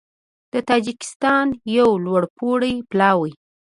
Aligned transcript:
د 0.53 0.55
تاجېکستان 0.69 1.47
یو 1.77 1.89
لوړپوړی 2.05 2.73
پلاوی 2.91 3.33